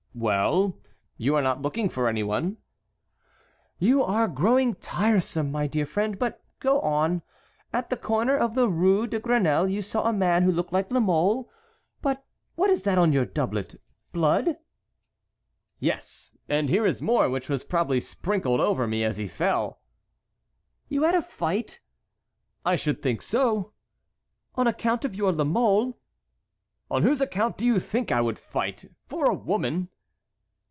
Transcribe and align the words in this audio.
"Well, 0.13 0.77
you 1.15 1.35
are 1.37 1.41
not 1.41 1.61
looking 1.61 1.87
for 1.87 2.09
any 2.09 2.21
one." 2.21 2.57
"You 3.79 4.03
are 4.03 4.27
growing 4.27 4.75
tiresome, 4.75 5.53
my 5.53 5.67
dear 5.67 5.85
friend; 5.85 6.19
but 6.19 6.43
go 6.59 6.81
on. 6.81 7.21
At 7.71 7.89
the 7.89 7.95
corner 7.95 8.37
of 8.37 8.53
the 8.53 8.67
Rue 8.67 9.07
de 9.07 9.21
Grenelle 9.21 9.69
you 9.69 9.81
saw 9.81 10.03
a 10.03 10.11
man 10.13 10.43
who 10.43 10.51
looked 10.51 10.73
like 10.73 10.91
La 10.91 10.99
Mole—But 10.99 12.25
what 12.55 12.69
is 12.69 12.83
that 12.83 12.97
on 12.97 13.13
your 13.13 13.23
doublet—blood?" 13.23 14.57
"Yes, 15.79 16.37
and 16.49 16.67
here 16.67 16.85
is 16.85 17.01
more 17.01 17.29
which 17.29 17.47
was 17.47 17.63
probably 17.63 18.01
sprinkled 18.01 18.59
over 18.59 18.85
me 18.87 19.05
as 19.05 19.15
he 19.15 19.29
fell." 19.29 19.79
"You 20.89 21.03
had 21.03 21.15
a 21.15 21.21
fight?" 21.21 21.79
"I 22.65 22.75
should 22.75 23.01
think 23.01 23.21
so." 23.21 23.71
"On 24.55 24.67
account 24.67 25.05
of 25.05 25.15
your 25.15 25.31
La 25.31 25.45
Mole?" 25.45 25.97
"On 26.91 27.01
whose 27.01 27.21
account 27.21 27.57
do 27.57 27.65
you 27.65 27.79
think 27.79 28.11
I 28.11 28.19
would 28.19 28.37
fight? 28.37 28.91
For 29.07 29.23
a 29.25 29.33
woman?" 29.33 29.87